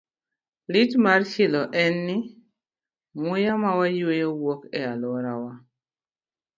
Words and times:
Lit 0.75 0.91
mar 1.03 1.21
chilo 1.31 1.61
en 1.83 1.93
ni, 2.05 2.17
muya 3.21 3.53
ma 3.61 3.71
wayueyo 3.79 4.29
wuok 4.41 4.61
e 4.77 4.79
alworawa. 4.91 5.51